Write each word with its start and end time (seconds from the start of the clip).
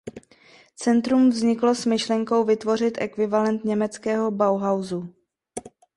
Centrum 0.75 1.29
vzniklo 1.29 1.75
s 1.75 1.85
myšlenkou 1.85 2.43
vytvořit 2.43 2.97
ekvivalent 3.01 3.65
německého 3.65 4.31
Bauhausu. 4.31 5.09